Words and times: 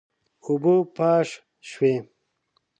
اوبه 0.45 0.75
پاش 0.95 1.29
شوې. 1.69 1.93